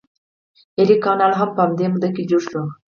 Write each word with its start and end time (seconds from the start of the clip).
ایري 0.77 0.97
کانال 1.05 1.31
هم 1.39 1.49
په 1.55 1.61
همدې 1.65 1.85
موده 1.93 2.09
کې 2.15 2.23
جوړ 2.29 2.41
شو. 2.49 2.63